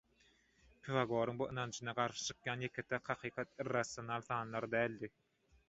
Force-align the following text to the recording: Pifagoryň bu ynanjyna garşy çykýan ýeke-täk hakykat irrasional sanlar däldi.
Pifagoryň 0.87 1.37
bu 1.41 1.47
ynanjyna 1.53 1.95
garşy 1.99 2.25
çykýan 2.31 2.65
ýeke-täk 2.69 3.13
hakykat 3.13 3.55
irrasional 3.65 4.29
sanlar 4.33 4.71
däldi. 4.77 5.15